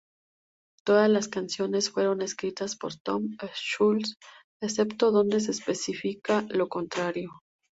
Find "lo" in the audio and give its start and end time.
6.49-6.69